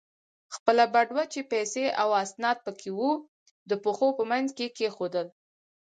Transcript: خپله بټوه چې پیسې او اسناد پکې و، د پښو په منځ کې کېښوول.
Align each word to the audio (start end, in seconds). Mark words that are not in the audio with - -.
خپله 0.55 0.83
بټوه 0.93 1.23
چې 1.33 1.41
پیسې 1.51 1.85
او 2.01 2.09
اسناد 2.23 2.57
پکې 2.65 2.91
و، 2.97 3.01
د 3.69 3.71
پښو 3.83 4.07
په 4.17 4.23
منځ 4.31 4.47
کې 4.57 4.67
کېښوول. 4.77 5.25